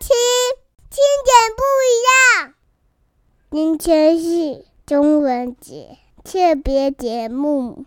[0.00, 0.08] 听
[0.90, 1.94] 听点不一
[2.42, 2.54] 样，
[3.50, 7.84] 今天是中文节特别节目。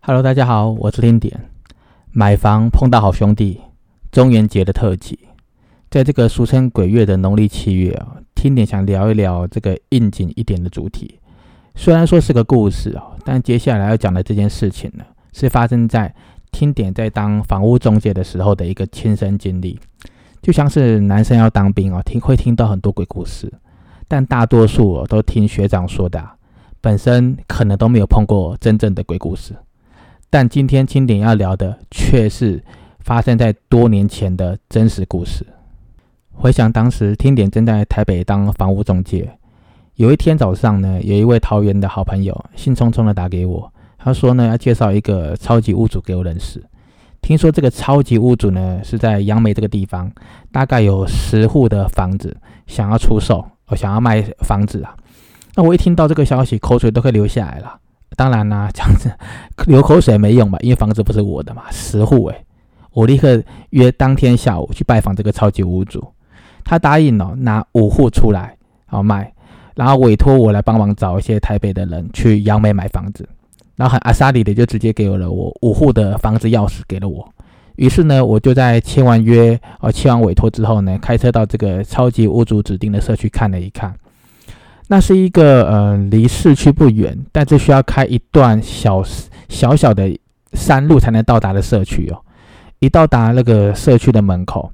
[0.00, 1.50] Hello，大家好，我是听点。
[2.12, 3.60] 买房碰到好兄弟，
[4.10, 5.28] 中元节的特辑，
[5.90, 11.20] 在这个俗称鬼月的农历七月啊，听点想聊一聊这个应景一点的主题。
[11.76, 16.14] 虽然说是个故事啊，但接下来要讲的这件事情呢，是发生在
[16.50, 19.78] 听点在当房屋中介的时候的一个亲身经历。
[20.40, 23.52] 就像是男生要当兵哦，听会听到很多鬼故事，
[24.06, 26.24] 但大多数哦都听学长说的、
[26.80, 29.54] 本身可能都没有碰过真正的鬼故事。
[30.30, 32.62] 但今天清点要聊的却是
[33.00, 35.46] 发生在多年前的真实故事。
[36.32, 39.28] 回想当时听点正在台北当房屋中介，
[39.94, 46.62] 有一天早上呢，有一位桃园的好朋友兴冲冲的打给我，他说呢要介绍一个超级屋主给我认识。
[47.28, 50.10] 听说这个超级屋主呢是在杨梅这个地方，
[50.50, 52.34] 大概有十户的房子
[52.66, 54.96] 想要出售，我想要卖房子啊。
[55.54, 57.78] 那我一听到这个消息，口水都快流下来了。
[58.16, 59.12] 当然啦、这样子
[59.66, 62.46] 流口水没用吧，因为房子不是我的嘛，十户诶、
[62.92, 66.02] 我立刻约当天下午去拜访这个超级屋主，
[66.64, 69.30] 他答应哦拿五户出来好卖，
[69.74, 73.28] 然后委托我来帮忙找一些台北的人去杨梅买房子，
[73.78, 77.32] 然后阿萨里的就直接给了我五户的房子钥匙给了我，
[77.76, 83.94] 于是呢我就在签完约哦签完委托之后呢，开车到这个超级屋主指定的社区看了一看。
[84.88, 89.00] 那是一个呃离市区不远，但是需要开一段小
[89.48, 90.18] 小小的
[90.54, 92.18] 山路才能到达的社区哦。
[92.80, 94.72] 一到达那个社区的门口，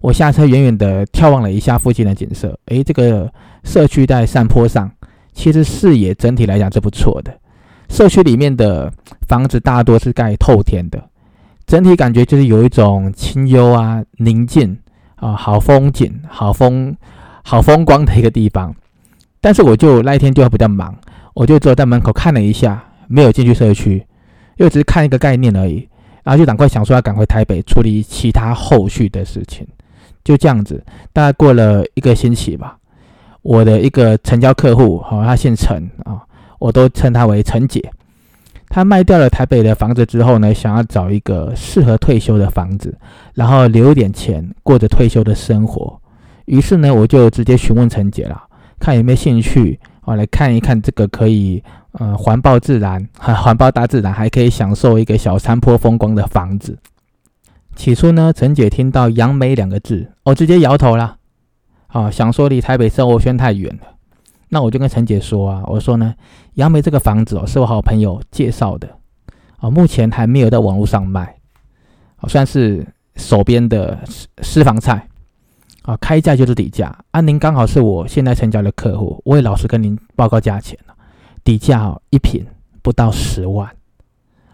[0.00, 2.58] 我下车远远的眺望了一下附近的景色。
[2.66, 4.90] 诶，这个社区在山坡上，
[5.32, 7.32] 其实视野整体来讲是不错的。
[7.90, 8.90] 社区里面的
[9.28, 11.02] 房子大多是盖透天的，
[11.66, 14.78] 整体感觉就是有一种清幽啊、宁静
[15.16, 16.96] 啊、好风景、好风、
[17.42, 18.74] 好风光的一个地方。
[19.40, 20.94] 但是我就那一天就比较忙，
[21.34, 23.96] 我就只有在门口看了一下，没有进去社区，
[24.56, 25.86] 因为只是看一个概念而已，
[26.22, 29.66] 然后就赶快想说要赶回台北处理其他后续的事情，
[30.22, 32.78] 就这样子，大概过了一个星期吧，
[33.42, 36.22] 我的一个成交客户，好、他姓陈啊，
[36.60, 37.90] 我都称她为陈姐，
[38.68, 42.96] 她卖掉了台北的房子之后呢，想要找一个适合退休的房子，
[43.34, 46.00] 然后留一点钱过着退休的生活，
[46.44, 48.40] 于是呢，我就直接询问陈姐了。
[48.78, 51.62] 看有没有兴趣哦，来看一看这个可以
[51.92, 56.78] 呃环抱自然、环抱大自然，还可以享受一个小山坡风光的房子。
[57.76, 61.16] 起初呢，陈姐听到“杨梅”两个字，哦，直接摇头啦，
[61.88, 63.99] 啊，想说离台北生活圈太远了。
[64.50, 66.14] 那我就跟陈姐说啊，我说呢，
[66.56, 68.86] 杨梅这个房子哦，是我好朋友介绍的，
[69.60, 71.34] 哦，目前还没有在网络上卖，
[72.18, 75.06] 哦，算是手边的私私房菜。
[75.82, 77.22] 啊，开价就是底价啊！
[77.22, 80.94] 您刚好是我现在成交的客户，我也老实跟您报告价钱了，
[81.42, 82.44] 底价哦，一平
[82.82, 83.66] 不到十万，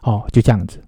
[0.03, 0.81] 哦，就这样子，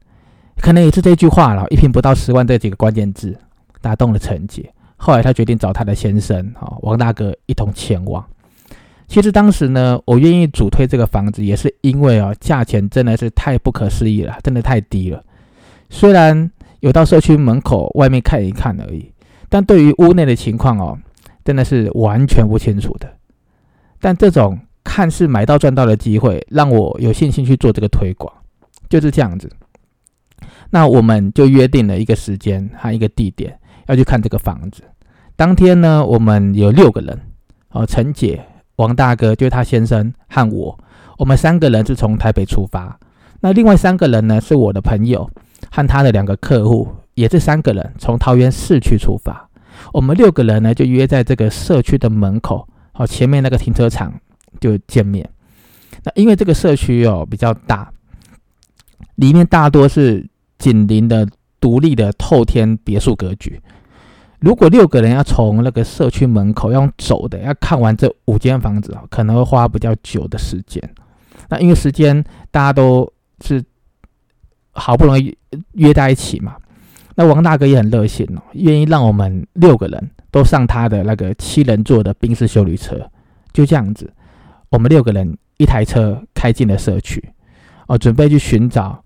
[0.62, 3.36] 可能也是这句话了，一平不到十万这几个关键字
[3.80, 4.72] 打动了陈姐。
[4.96, 8.24] 后来她决定找她的先生，哦，王大哥一同前往。
[9.08, 15.24] 其实当时呢，我愿意主推这个房子，也是因为哦，价钱真的是太不可思议了，真的太低了。
[15.90, 19.10] 虽然有到社区门口外面看一看而已。
[19.50, 20.98] 但对于屋内的情况哦，
[21.42, 23.10] 真的是完全不清楚的。
[23.98, 28.30] 但这种看似买到赚到的机会，让我有信心去做这个推广，
[28.90, 29.50] 就是这样子。
[30.68, 34.82] 那我们就约定了一个时间和一个地点，要去看这个房子。
[35.34, 37.18] 当天呢，我们有六个人，
[37.70, 38.44] 哦，陈姐、
[38.78, 40.76] 王大哥就是他先生和我，
[41.18, 42.98] 我们三个人是从台北出发。
[43.40, 45.30] 那另外三个人呢，是我的朋友
[45.70, 46.88] 和他的两个客户。
[47.18, 49.50] 也是三个人从桃园市区出发，
[49.92, 54.14] 我们六个人呢就约在这个社区的门口，好前面那个停车场
[54.60, 55.28] 就见面。
[56.04, 57.92] 那因为这个社区哦比较大，
[59.16, 60.24] 里面大多是
[60.58, 61.26] 紧邻的
[61.58, 63.60] 独立的透天别墅格局。
[64.40, 70.82] 如果六个人要从那个社区门口要走的，要看完这五间房子啊，可能会花比较久的时间。
[71.48, 73.10] 那因为时间大家都
[73.44, 73.64] 是
[74.72, 75.36] 好不容易
[75.72, 76.56] 约在一起嘛。
[77.16, 83.10] 那王大哥也很热心哦，愿意让我们六个人都上他的那个七人座的宾士修理车，
[83.52, 84.08] 就这样子，
[84.70, 87.28] 我们六个人一台车开进了社区，
[87.88, 89.02] 哦，准备去寻找，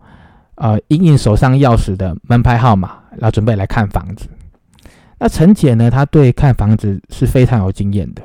[0.56, 4.28] 呃，英英手上钥匙的门牌号码，然后准备来看房子。
[5.22, 8.22] 那陈姐呢，她对看房子是非常有经验的，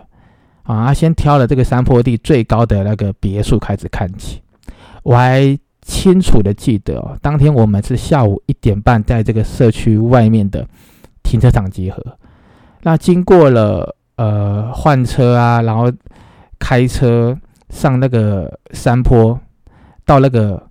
[0.63, 4.41] 啊，她先挑了这个山坡地最高的那个别墅开始看起，
[5.03, 5.57] 我还。
[5.89, 10.67] 清楚的记得哦，当天我们是下午一点半在这个社区外面的
[11.23, 12.03] 停车场集合。
[12.81, 15.89] 那经过了呃换车啊，然后
[16.59, 17.38] 开车
[17.69, 19.39] 上那个山坡，
[20.05, 20.61] 到那个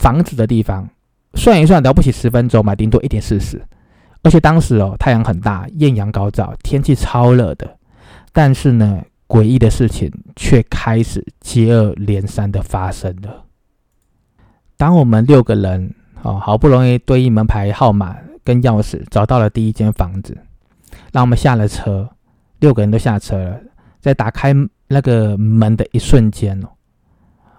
[0.00, 0.88] 房子的地方，
[1.34, 3.60] 算一算了不起十分钟嘛，顶多一点四十。
[4.22, 7.78] 而且当时哦太阳很大，艳阳高照，天气超热的。
[8.32, 13.44] 但是呢，诡异的事情却开始接二连三的发生了。
[14.76, 20.36] 当我们六个人哦好不容易对应门牌号码跟钥匙，找到了第一间房子，
[21.12, 22.08] 让我们下了车，
[22.60, 23.60] 六个人都下车了，
[24.00, 24.54] 在打开
[24.88, 26.68] 那个门的一瞬间哦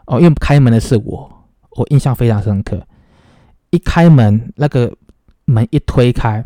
[0.06, 1.32] 哦，因为开门的是我，
[1.78, 2.82] 我印象非常深刻。
[3.70, 4.92] 一开门，那个
[5.46, 6.44] 门一推开，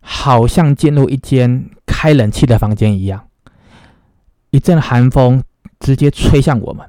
[0.00, 3.24] 好像进入一间开冷气的房间一样。
[4.50, 5.42] 一阵寒风
[5.80, 6.86] 直接吹向我们。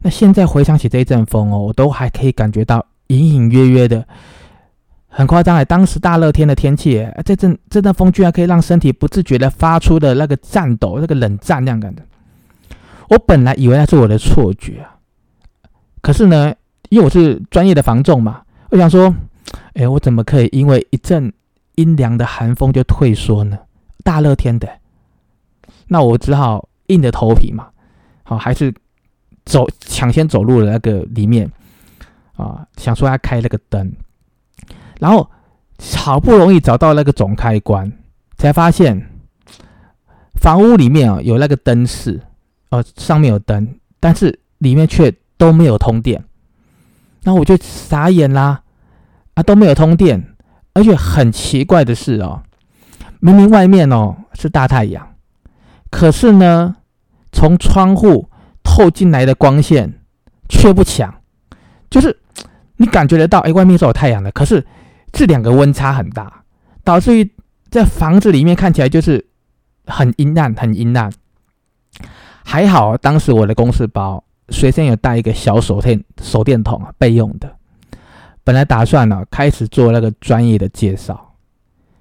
[0.00, 4.06] 那现在回想起这一阵风哦，我都还可以感觉到隐隐约约的，
[5.08, 5.64] 很夸张哎！
[5.64, 12.02] 当时大热天的天气，这阵这阵风居然可以让身体不自觉的发出的那个颤抖、那个冷战那样感的。
[13.08, 14.94] 我本来以为那是我的错觉啊，
[16.00, 16.54] 可是呢，
[16.90, 19.12] 因为我是专业的防重嘛，我想说，
[19.78, 21.32] 哎，我怎么可以因为一阵
[21.76, 23.56] 阴凉的寒风就退缩呢？
[24.02, 24.68] 大热天的。
[25.86, 27.68] 那我只好硬着头皮嘛，
[28.24, 28.74] 好还是
[29.44, 31.48] 走抢先走入了那个里面
[32.34, 33.92] 啊，想说要开那个灯，
[34.98, 35.30] 然后
[35.94, 37.90] 好不容易找到那个总开关，
[38.36, 39.08] 才发现
[40.34, 42.20] 房屋里面啊有那个灯饰
[42.70, 46.24] 哦，上面有灯，但是里面却都没有通电，
[47.22, 48.62] 那我就傻眼啦
[49.38, 50.34] 啊都没有通电，
[50.74, 52.42] 而且很奇怪的是哦，
[53.20, 55.14] 明明外面哦是大太阳。
[55.92, 56.74] 可是呢，
[57.30, 58.28] 从窗户
[58.64, 60.00] 透进来的光线
[60.48, 61.14] 却不强，
[61.88, 62.18] 就是
[62.78, 64.66] 你感觉得到，哎，外面是有太阳的，可是
[65.12, 66.42] 这两个温差很大，
[66.82, 67.30] 导致于
[67.70, 69.24] 在房子里面看起来就是
[69.86, 71.12] 很阴暗，很阴暗。
[72.44, 77.54] 还好当时我的公事包随身有带一个小手电手电筒，备用的。
[78.48, 81.34] 本来打算呢开始做那个专业的介绍，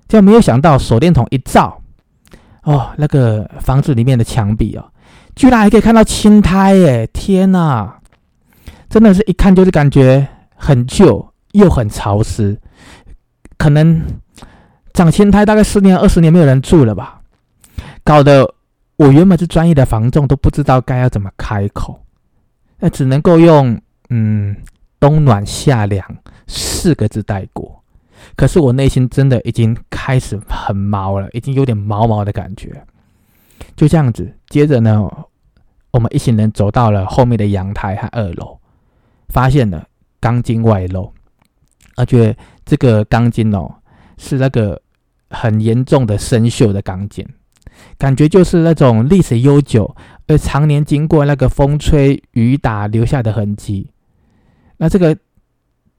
[0.07, 1.77] 就没有想到手电筒一照。
[2.63, 4.91] 哦，那个房子里面的墙壁哦，
[5.35, 7.05] 居然还可以看到青苔耶！
[7.11, 7.99] 天哪，
[8.89, 12.57] 真的是一看就是感觉很旧又很潮湿，
[13.57, 14.01] 可能
[14.93, 17.19] 长青苔大概十年二十年没有人住了吧，
[18.05, 18.49] 搞得
[18.95, 22.01] 我原本是专业的房仲都不知道该要怎么开口，
[22.79, 23.77] 那只能够用
[24.11, 24.55] 嗯
[24.99, 26.05] 冬暖夏凉
[26.47, 27.83] 四个字带过。
[28.35, 32.83] 可是我内心真的已经开始很毛了，已经有点毛毛的感觉。
[33.75, 35.09] 就这样子，接着呢，
[35.91, 38.57] 我们一行人走到了后面的阳台和二楼，
[39.29, 39.87] 发现了
[40.19, 41.13] 钢筋外露，
[41.95, 42.35] 而且
[42.65, 43.73] 这个钢筋哦
[44.17, 44.81] 是那个
[45.29, 47.25] 很严重的生锈的钢筋，
[47.97, 49.95] 感觉就是那种历史悠久
[50.27, 53.89] 而常年经过那个风吹雨打留下的痕迹。
[54.77, 55.17] 那这个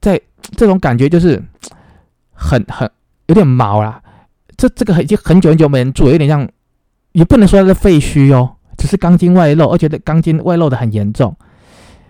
[0.01, 0.21] 在
[0.57, 1.43] 这种感觉就是。
[2.41, 2.89] 很很
[3.27, 4.01] 有点毛啦，
[4.57, 6.49] 这这个已经很久很久没人住，有点像，
[7.11, 11.35] 也不能说它是废墟哦，只是钢筋外露，而且钢筋外露的很严重。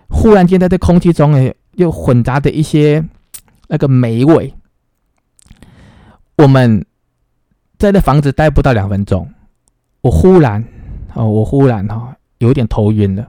[0.07, 3.03] 忽然间在这空气中诶，又混杂着一些
[3.69, 4.53] 那个霉味。
[6.37, 6.85] 我们
[7.79, 9.27] 在那房子待不到两分钟，
[10.01, 10.63] 我忽然
[11.15, 13.27] 哦，我忽然哈有点头晕了。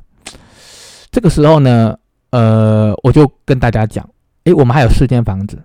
[1.10, 1.96] 这个时候呢，
[2.30, 4.08] 呃，我就跟大家讲，
[4.44, 5.58] 诶，我们还有四间房子。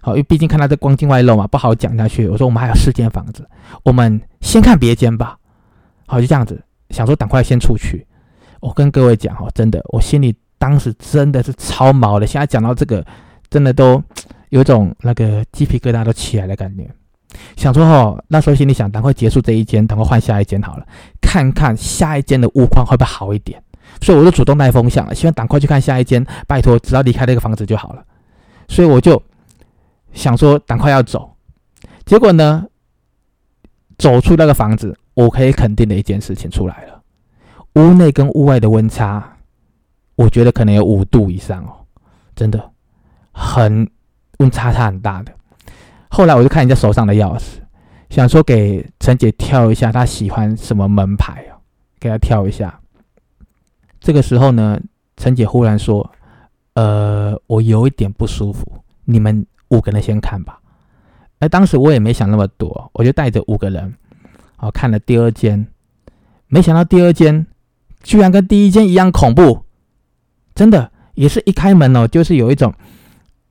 [0.00, 2.26] 好，因为毕竟看他这光境外露嘛，不好讲下去。
[2.28, 3.46] 我说我们还有四间房子，
[3.82, 5.36] 我们先看别间吧。
[6.06, 8.06] 好，就这样子，想说赶快先出去。
[8.60, 12.26] 我跟各位讲哦，真的，我心里当时真的是超毛的。
[12.26, 13.04] 现在讲到这个，
[13.50, 14.02] 真的都
[14.50, 16.88] 有种那个鸡皮疙瘩都起来的感觉。
[17.56, 20.86] 想说哦，那时候心里想，赶快结束这一间，赶快换下一间好了，
[21.20, 23.62] 看看下一间的屋况会不会好一点。
[24.00, 28.04] 所以我就主动带风向了，希望赶快去看下一间，拜托，只要离开那个房子就好了。
[28.68, 29.22] 所以我就。
[30.14, 31.36] 想说赶快要走，
[32.06, 32.64] 结果呢，
[33.98, 37.02] 走出那个房子，我可以肯定的一件事情出来了：
[37.74, 39.36] 屋内跟屋外的温差，
[40.16, 41.84] 我觉得可能有五度以上哦，
[42.34, 42.70] 真的
[43.32, 43.88] 很
[44.38, 45.32] 温差差很大的。
[46.08, 47.58] 后来我就看人家手上的钥匙，
[48.08, 51.60] 想说给陈姐挑一下，她喜欢什么门牌哦，
[52.00, 52.80] 给她挑一下。
[54.08, 54.80] 这个时候呢，
[55.18, 56.10] 陈姐忽然说
[56.72, 58.66] ：“呃，我有一点不舒服，
[59.04, 60.58] 你们。”五个人先看吧，
[61.40, 63.94] 哎，当时我也没想那么多，我就带着五个人，
[64.56, 65.66] 哦，看了第二间，
[66.46, 67.46] 没想到第二间
[68.02, 69.66] 居然跟第一间一样恐怖，
[70.54, 72.72] 真的也是一开门哦，就是有一种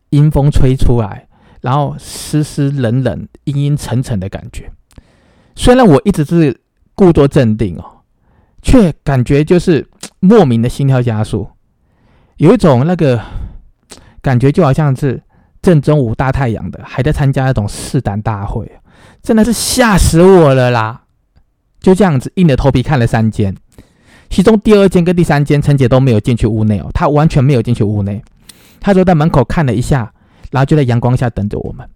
[0.09, 1.27] 阴风吹出来，
[1.61, 4.71] 然后湿湿冷冷、阴阴沉沉的感觉，
[5.55, 6.59] 虽然我一直是
[6.95, 8.01] 故作镇定哦，
[8.63, 9.87] 却感觉就是
[10.19, 11.47] 莫名的心跳加速，
[12.37, 13.21] 有一种那个
[14.21, 15.21] 感觉就好像是
[15.61, 18.69] 正中午大太阳的，还在参加那种试胆大会，
[19.21, 21.03] 真的是吓死我了啦！
[21.79, 23.55] 就这样子硬着头皮看了三间，
[24.29, 28.21] 其中第二间跟第三间陈姐都没有进去屋内哦，她完全没有进去屋内，
[28.79, 30.11] 她就在门口看了一下，
[30.51, 31.87] 然后就在阳光下等着我们。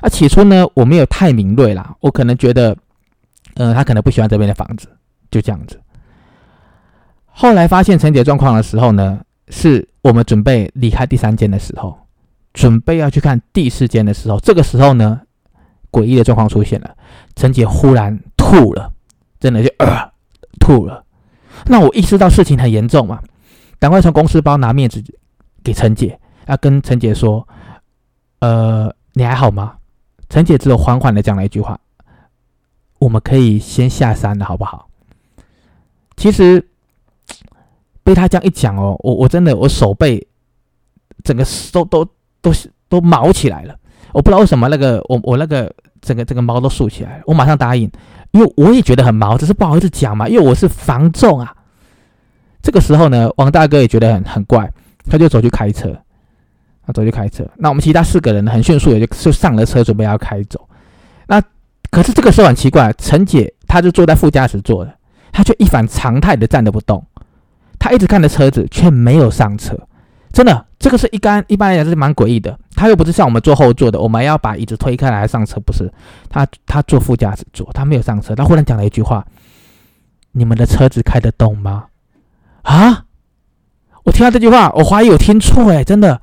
[0.00, 2.76] 啊，起初呢，我没有太敏锐啦，我可能觉得，
[3.54, 4.88] 呃，他可能不喜欢这边的房子，
[5.30, 5.80] 就这样子。
[7.34, 11.98] 后来发现陈姐状况的时候呢，是我们准备离开第三间的时候，
[12.52, 15.20] 准备要去看第四间的时候，这个时候呢，
[15.90, 16.96] 诡异的状况出现了，
[17.34, 18.92] 陈姐忽然吐了，
[19.40, 20.12] 真的就呃
[20.60, 21.04] 吐了。
[21.66, 23.20] 那我意识到事情很严重嘛，
[23.78, 25.02] 赶快从公司包拿面纸
[25.62, 27.46] 给陈姐，要跟陈姐说，
[28.40, 28.94] 呃。
[29.16, 29.76] 你还好吗？
[30.28, 31.78] 陈姐只有缓缓的讲了一句话
[32.98, 34.88] ：“我们可以先下山了，好不好？”
[36.18, 36.68] 其实
[38.04, 40.24] 被他这样一讲哦，我我真的我手背
[41.24, 42.04] 整个都都
[42.40, 42.52] 都
[42.88, 43.74] 都毛起来了。
[44.12, 47.24] 我不知道为什么那个我我那个整个这个毛都竖起来了。
[47.26, 47.90] 我马上答应，
[48.30, 51.52] 因为我也觉得很毛，只是不好意思讲嘛，因为我是防重啊。
[52.62, 54.70] 这个时候呢，王大哥也觉得很很怪，
[55.10, 55.96] 他就走去开车。
[56.86, 60.68] 他走去开车，那我们其他四个人呢，很迅速的就就上了车，准备要开走。
[61.26, 61.42] 那
[61.90, 64.94] 可是这个时候很奇怪，陈姐她就坐在副驾驶座的，
[65.32, 67.02] 她却一反常态的站着不动，
[67.84, 69.78] 他一直看着车子，却没有上车。
[70.32, 72.58] 真的，这个是一般一般来讲是蛮诡异的。
[72.74, 75.92] 他又不是像我们坐后座的，我们要把椅子推开来上车，不是？
[76.30, 78.34] 他他坐副驾驶座，他没有上车。
[78.34, 79.22] 他忽然讲了一句话
[80.32, 81.84] ：“你们的车子开得动吗？”
[82.64, 83.04] 啊！
[84.04, 86.18] 我听到这句话，我怀疑我听错，哎，真的。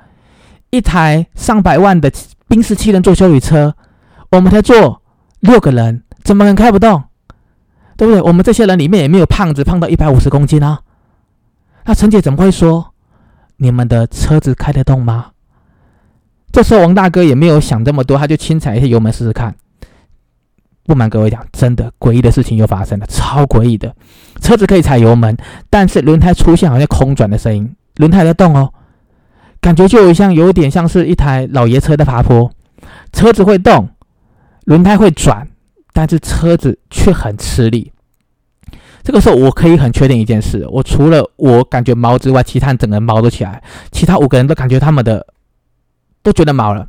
[0.72, 2.12] 一台上百万的
[2.48, 3.76] 宾士七人座修理车，
[4.32, 5.00] 我们才坐
[5.42, 7.04] 六个人，怎么能开不动？
[7.98, 8.22] 对不对？
[8.24, 10.80] 我们这些人里面也没有胖子，胖到一百五十公斤啊。
[11.86, 12.94] 那陈姐怎么会说
[13.58, 15.32] 你们的车子开得动吗？
[16.52, 19.56] 这时候王大哥也没有想这么多，他就轻踩一下油门试试看。
[20.84, 23.96] 不瞒各位讲，真的诡异的事情又发生了，超诡异的。
[24.42, 25.38] 车子可以踩油门，
[25.70, 28.74] 但是轮胎出现好像空转的声音，轮胎在动哦。
[29.62, 32.52] 感觉就像有点像是一台老爷车在爬坡，
[33.14, 33.88] 车子会动，
[34.66, 35.48] 轮胎会转，
[35.94, 37.94] 但是车子却很吃力。
[39.04, 45.26] 这个时候我可以很确定一件事：我除了我感觉毛之外，其他人整个人毛都起来，其他五个人都感觉他们的
[46.22, 46.88] 都觉得毛了。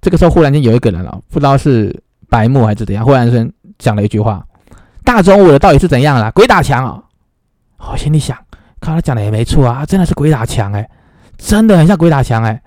[0.00, 4.44] 这个时候忽然间有一个人了，不知道是白目还是怎样，忽然间讲了一句话
[5.04, 6.30] ：“大中午的到底是怎样了？
[6.32, 7.02] 鬼打墙啊！”
[7.90, 8.36] 我心里想，
[8.80, 10.88] 看他讲的也没错啊，真的是鬼打墙哎。
[11.38, 12.62] 真的很像鬼打墙哎，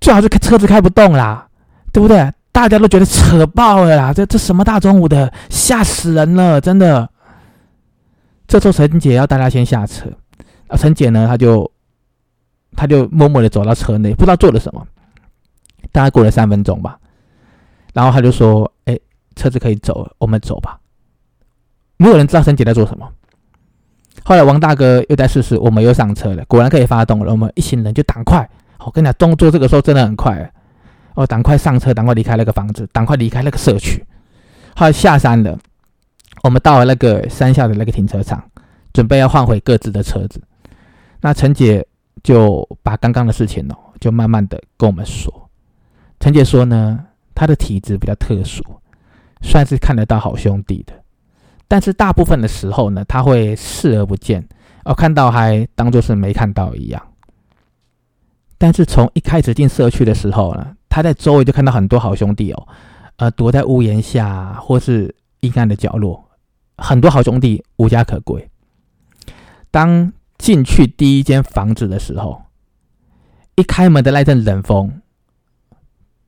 [0.00, 1.46] 最好是开车子开不动啦，
[1.92, 2.32] 对不对？
[2.50, 7.08] 大家都觉得扯爆了啦，这这什么大中午的，吓死人了，真的。
[8.52, 10.10] 这时候陈姐要大家先下车，
[10.68, 11.70] 啊，陈姐呢，她就
[12.76, 14.86] 她就默默的走到车内，不知道做了什么。
[15.90, 16.98] 大概过了三分钟吧，
[17.92, 18.98] 然后她就说：“哎，
[19.36, 20.78] 车子可以走了，我们走吧。”
[21.98, 23.08] 没有人知道陈姐在做什么。
[24.24, 27.30] 后来王大哥又在试试，我们又上车了，果然可以发动了。
[27.30, 28.48] 我们一行人就赶快，
[28.86, 30.52] 我跟你讲，动作这个时候真的很快
[31.14, 34.02] 哦，赶快上车，赶快离开那个房子，赶快离开那个社区。
[34.74, 35.58] 后来下山了，
[36.42, 38.42] 我们到了那个山下的那个停车场，
[38.92, 40.42] 准备要换回各自的车子。
[41.20, 41.86] 那陈姐
[42.22, 45.32] 就把刚刚的事情哦，就慢慢的跟我们说。
[46.18, 48.62] 陈姐说呢，她的体质比较特殊，
[49.40, 50.92] 算是看得到好兄弟的。
[51.68, 54.46] 但是大部分的时候呢，他会视而不见，
[54.84, 57.02] 哦，看到还当做是没看到一样。
[58.58, 62.68] 但是从一开始进社区的时候呢，她在周围就看到很多好兄弟哦，
[63.16, 66.22] 呃，躲在屋檐下或是阴暗的角落，
[66.76, 68.48] 很多好兄弟无家可归。
[69.70, 72.42] 当进去第一间房子的时候，
[73.54, 75.00] 一开门的那阵冷风，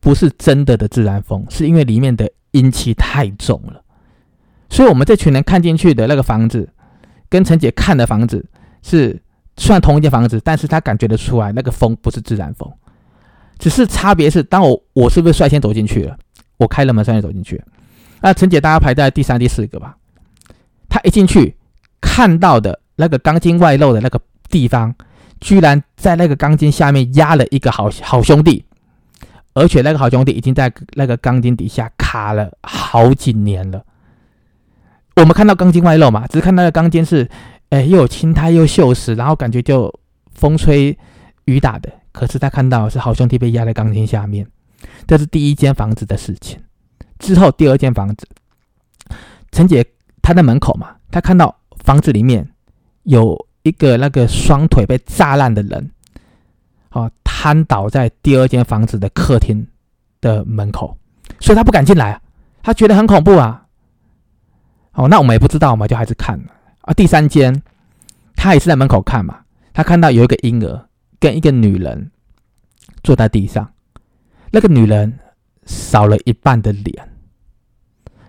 [0.01, 3.83] 不是真的的自然风，是因为里面的阴气太重了。
[4.71, 6.69] 所以，我们这群人看进去的那个房子，
[7.29, 8.45] 跟陈姐看的房子
[8.83, 9.21] 是
[9.57, 12.73] 算同一间房子，但是他感觉得出来，那个风不是自然风，
[13.59, 16.17] 只是差别是，当我我是不是率先走进去了？
[16.57, 17.63] 我开了门，率先走进去。
[18.21, 19.97] 那陈姐大概排在第三、第四个吧。
[20.95, 21.57] 他一进去
[22.01, 24.95] 看到的那个钢筋外露的那个地方，
[25.41, 28.65] 居然在那个钢筋下面压了一个好好兄弟，
[29.55, 33.85] 而且那个好兄弟已经在那个钢筋底下卡了好几年了。
[35.17, 37.29] 我们看到钢筋外露嘛，只是看到的钢筋是，
[37.71, 39.93] 哎，又有青苔又锈蚀，然后感觉就
[40.33, 40.97] 风吹
[41.47, 41.93] 雨打的。
[42.13, 44.47] 可是他看到是好兄弟被压在钢筋下面，
[45.09, 46.63] 这是第一间房子的事情。
[47.19, 48.29] 之后第二间房子，
[49.51, 49.85] 陈姐
[50.25, 51.55] 他在门口嘛，他看到
[51.85, 52.49] 房子里面
[53.03, 55.91] 有一个那个双腿被炸烂的人，
[56.93, 59.67] 哦，瘫倒在第二间房子的客厅
[60.23, 60.97] 的门口，
[61.41, 62.23] 所以他不敢进来啊，
[62.63, 63.67] 她觉得很恐怖啊。
[64.95, 66.45] 哦，那我们也不知道嘛，就还是看了
[66.81, 66.95] 啊。
[66.95, 67.63] 第三间，
[68.35, 69.41] 他也是在门口看嘛，
[69.75, 70.89] 他看到有一个婴儿
[71.21, 72.11] 跟一个女人
[73.03, 73.71] 坐在地上，
[74.51, 75.19] 那个女人
[75.67, 77.07] 少了一半的脸。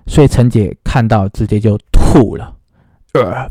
[0.07, 2.55] 所以陈姐看到直接就吐了，
[3.13, 3.49] 呃，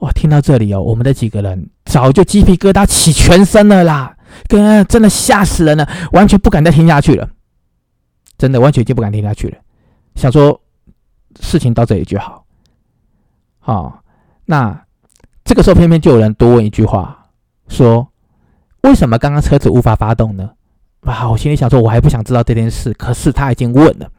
[0.00, 0.10] 哇！
[0.12, 4.16] 听到这里哦，我们的几个人早就鸡皮疙瘩起全身了啦，
[4.48, 7.30] 跟真的吓死人了，完全不敢再听下去了，
[8.36, 9.58] 真的完全就不敢听下去了，
[10.16, 10.60] 想说
[11.40, 12.44] 事情到这里就好。
[13.58, 14.02] 好，
[14.44, 14.84] 那
[15.44, 17.26] 这个时候偏偏就有人多问一句话，
[17.68, 18.06] 说
[18.82, 20.50] 为什么刚刚车子无法发动呢？
[21.02, 24.10] 啊，我心里想说，我还不想知道这件事，可是他已经问了。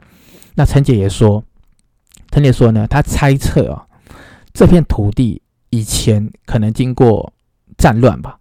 [0.60, 1.44] 那陈姐也说，
[2.32, 3.86] 陈姐说呢，她猜测啊，
[4.54, 7.32] 这片土地以前可能经过
[7.78, 8.40] 战乱吧，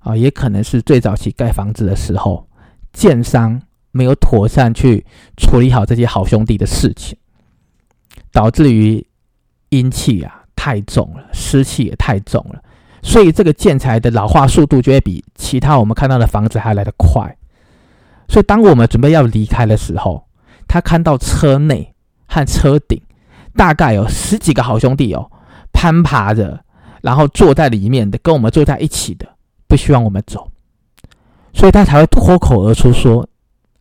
[0.00, 2.46] 啊，也可能是最早期盖房子的时候，
[2.92, 3.58] 建商
[3.92, 5.06] 没有妥善去
[5.38, 7.16] 处理好这些好兄弟的事情，
[8.30, 9.02] 导致于
[9.70, 12.62] 阴气啊太重了，湿气也太重了，
[13.02, 17.34] 所以这个建材的老化速度就会比其他我们看到的房子还来得快，
[18.28, 20.22] 所以当我们准备要离开的时候。
[20.72, 21.94] 他看到车内
[22.26, 22.98] 和车顶
[23.54, 25.30] 大概有十几个好兄弟哦，
[25.70, 26.58] 攀爬着，
[27.02, 29.28] 然后坐在里面的，跟我们坐在一起的，
[29.68, 30.50] 不希望我们走，
[31.52, 33.28] 所以他才会脱口而出说：“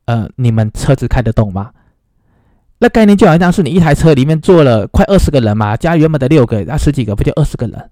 [0.04, 1.72] 呃，你们车子开得动吗？”
[2.80, 7.90] 那概念就好像是你一台车里面坐了快二十个人嘛，加原本的六个，那十几个不就二十个人？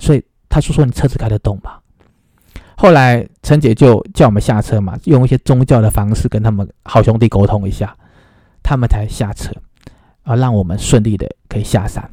[0.00, 1.74] 所以他说：“说你车子开得动吗？”
[2.76, 7.96] 后来陈姐就叫我们下车嘛，用一些宗教的方式跟他们好兄弟沟通一下。
[8.64, 9.52] 他们才下车，
[10.22, 12.08] 啊，让我们顺利的可以下山。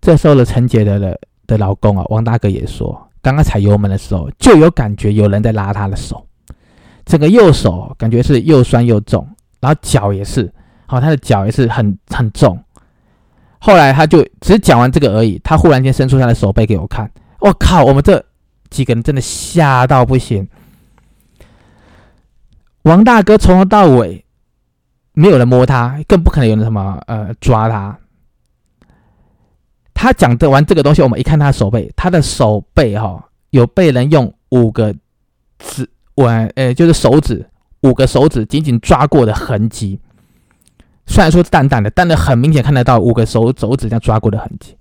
[0.00, 6.26] 这时候的陈杰的的的老公啊，王大哥也说，刚刚踩油门的时候就有感觉有人在拉他的手，
[7.04, 9.24] 整个右手感觉是又酸又重，
[9.60, 10.52] 然后脚也是，
[10.86, 12.58] 好，他的脚也是很很重。
[13.60, 18.24] 后来他就只是讲完这个而已，他忽然间伸出他的手背给我看，我靠，我们这
[18.70, 20.48] 几个人真的吓到不行。
[22.82, 24.24] 王大哥从头到尾。
[25.14, 27.98] 没有人摸他，更不可能有人什么呃抓他。
[29.94, 34.92] 他讲的完这个东西，我们一看他的手背，他的手背哈有被人用五个
[35.58, 37.48] 指腕，呃，就是手指
[37.82, 40.00] 五个手指紧紧抓过的痕迹。
[41.06, 44.76] 虽然说淡淡的，但是很明显看得到五个手手指这样抓过的痕迹。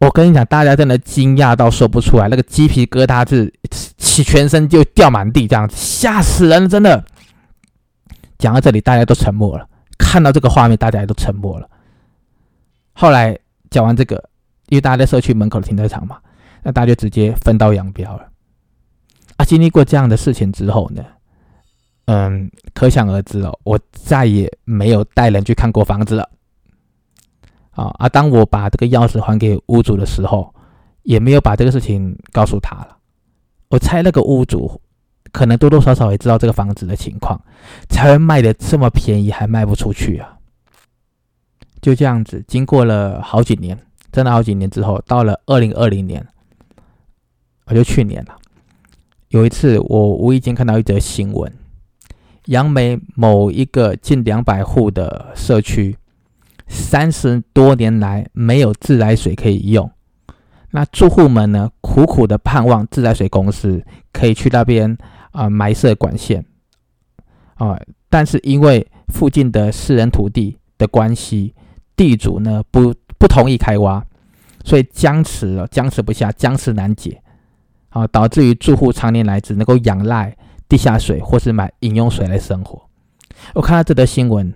[0.00, 3.52] 我跟你讲，大家真的惊讶到说不出来，那个鸡皮疙瘩是
[3.96, 7.04] 起全身就掉满地，这样子吓死人，真的。
[8.38, 9.68] 讲到这里，大家都沉默了。
[9.98, 11.68] 看到这个画面，大家都沉默了。
[12.92, 14.14] 后来讲完这个，
[14.68, 16.18] 因为大家在社区门口的停车场嘛，
[16.62, 18.28] 那大家就直接分道扬镳了。
[19.36, 21.04] 啊，经历过这样的事情之后呢，
[22.06, 26.28] 嗯，可想而知哦，我再也没有带人去看过房子了。
[27.72, 28.08] 啊啊！
[28.08, 30.52] 当我把这个钥匙还给屋主的时候，
[31.02, 32.96] 也没有把这个事情告诉他了。
[33.68, 34.80] 我猜那个屋主。
[35.38, 37.40] 可能多多少少也知道这个房子的情况，
[37.88, 40.36] 才会卖的这么便宜，还卖不出去啊！
[41.80, 43.78] 就这样子，经过了好几年，
[44.10, 46.26] 真的好几年之后，到了二零二零年，
[47.66, 48.36] 我就去年了。
[49.28, 51.52] 有一次，我无意间看到一则新闻：
[52.46, 55.96] 杨梅某一个近两百户的社区，
[56.66, 59.88] 三十多年来没有自来水可以用。
[60.72, 64.98] 那住户们呢，苦苦的盼望自来水公司可以去那边。
[65.32, 66.44] 啊，埋设管线
[67.54, 71.54] 啊，但是因为附近的私人土地的关系，
[71.96, 74.04] 地主呢不不同意开挖，
[74.64, 77.22] 所以僵持了，僵持不下，僵持难解
[77.90, 80.36] 啊，导致于住户常年来只能够仰赖
[80.68, 82.80] 地下水或是买饮用水来生活。
[83.54, 84.52] 我看到这则新闻，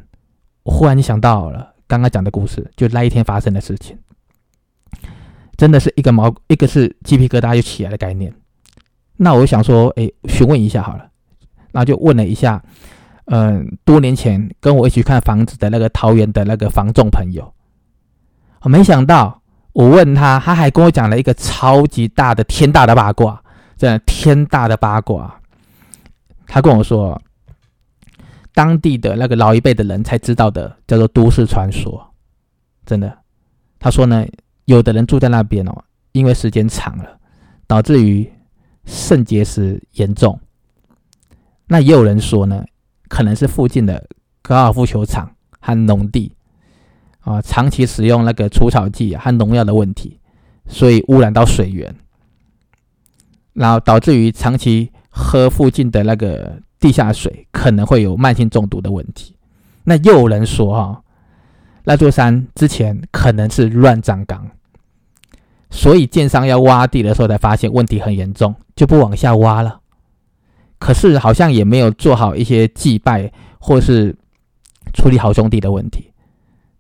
[0.65, 3.99] 我忽然想到了刚刚讲的故事，就那一天发生的事情，
[5.57, 8.35] 真的是一个毛，一个是鸡皮疙瘩就起来的概念。
[9.23, 11.09] 那我想说，哎，询问一下好了，
[11.71, 12.61] 那就问了一下，
[13.27, 17.55] 嗯，多年前跟我一起看房子的那个桃园的那个房仲朋友，
[18.63, 19.41] 我没想到，
[19.75, 23.41] 我问他，他还跟我讲了一个超级大的天大的八卦，
[23.77, 25.33] 真的天大的八卦。
[26.49, 27.23] 他跟我说，
[28.53, 32.05] 当地的那个老一辈的人才知道的，叫做都市传说，
[32.85, 33.17] 真的。
[33.79, 34.27] 他说呢，
[34.65, 37.21] 有的人住在那边哦，因为时间长了，
[37.69, 38.29] 导致于。
[38.85, 40.39] 肾结石严重，
[41.67, 42.65] 那也有人说呢，
[43.09, 44.07] 可能是附近的
[44.43, 46.33] 高尔夫球场和农地
[47.21, 50.19] 啊，长期使用那个除草剂和农药的问题，
[50.67, 51.95] 所以污染到水源，
[53.53, 59.37] 然后导致于长期喝附近的那个地下水可能会有慢性中毒的问题。
[59.85, 61.03] 那又有人说哈，
[61.85, 64.51] 那座山之前可能是乱葬岗，
[65.73, 69.81] 所以建商要挖地的时候才发现问题很严重，就不往下挖了。
[70.79, 74.15] 可是好像也没有做好一些祭拜或是
[74.93, 76.13] 处理好兄弟的问题，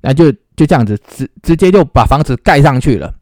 [0.02, 3.14] 那就就这样子直直接就把房子盖上去了，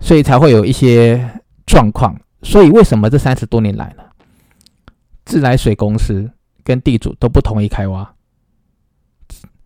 [0.00, 2.18] 所以才会有一些状况。
[2.42, 4.02] 所以为什么这三十多年来呢，
[5.24, 6.28] 自来水公司
[6.64, 8.10] 跟地主都不同意开挖？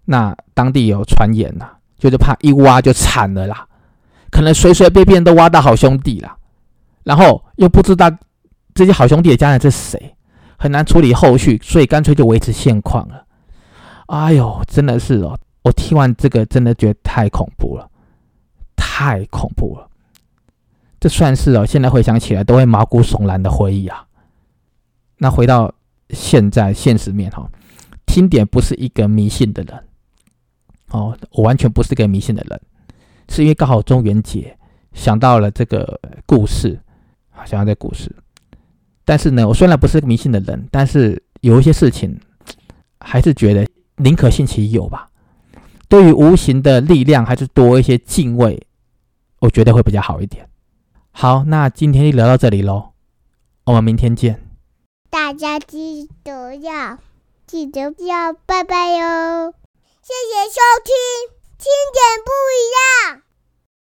[0.05, 3.67] 那当地有传言呐，就是怕一挖就惨了啦，
[4.35, 6.37] 可能随随便便都挖到好兄弟了，
[7.05, 8.11] 然后又不知道。
[8.75, 10.17] 这些好兄弟的家人是谁？
[10.59, 13.25] 很难处理后续，所以干脆就维持现况了。
[14.07, 15.39] 哎呦，真的是哦！
[15.63, 17.89] 我听完这个，真的觉得太恐怖了，
[18.75, 19.89] 太恐怖了。
[20.99, 24.05] 这算是哦，现在回想起来都会毛骨悚然的回忆啊。
[25.19, 25.73] 那回到
[26.11, 27.49] 现在现实面哈，
[28.05, 29.85] 听点不是一个迷信的人
[30.91, 32.61] 哦，我完全不是个迷信的人，
[33.29, 34.57] 是因为刚好中元节
[34.93, 36.81] 想到了这个故事，
[37.45, 38.15] 想到这故事。
[39.05, 42.19] 但是呢，我虽然不是迷信的人，但是有一些事情，
[43.01, 45.11] 还是觉得宁可信其有吧。
[45.89, 48.67] 对于无形的力量，还是多一些敬畏，
[49.41, 50.49] 我觉得会比较好一点。
[51.11, 52.93] 好，那今天就聊到这里喽，
[53.65, 54.41] 我们明天见。
[55.11, 56.99] 大家记得要
[57.47, 59.55] 记得要拜拜哟！
[60.03, 61.34] 谢谢收听，
[61.65, 63.24] 听点不一样。